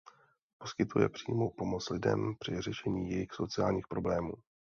Poskytuje 0.61 1.09
přímou 1.09 1.49
pomoc 1.49 1.89
lidem 1.89 2.33
při 2.39 2.61
řešení 2.61 3.11
jejich 3.11 3.33
sociálních 3.33 3.87
problémů. 3.87 4.33